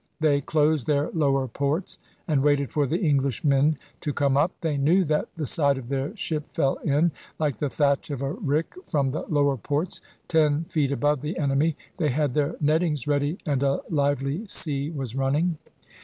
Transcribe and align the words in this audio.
They 0.19 0.41
closed 0.41 0.87
their 0.87 1.11
lower 1.11 1.47
ports, 1.47 1.99
and 2.27 2.41
waited 2.41 2.71
for 2.71 2.87
the 2.87 3.07
Englishmen 3.07 3.77
to 3.99 4.11
come 4.11 4.35
up. 4.35 4.49
They 4.61 4.75
knew 4.75 5.03
that 5.03 5.29
the 5.37 5.45
side 5.45 5.77
of 5.77 5.89
their 5.89 6.17
ship 6.17 6.43
fell 6.55 6.77
in, 6.83 7.11
like 7.37 7.57
the 7.57 7.69
thatch 7.69 8.09
of 8.09 8.23
a 8.23 8.33
rick, 8.33 8.73
from 8.87 9.11
the 9.11 9.21
lower 9.29 9.57
ports, 9.57 10.01
ten 10.27 10.63
feet 10.63 10.91
above 10.91 11.21
the 11.21 11.37
enemy. 11.37 11.77
They 11.97 12.09
had 12.09 12.33
their 12.33 12.55
nettings 12.59 13.05
ready, 13.05 13.37
and 13.45 13.61
a 13.61 13.81
lively 13.91 14.47
sea 14.47 14.89
was 14.89 15.13
running. 15.15 15.59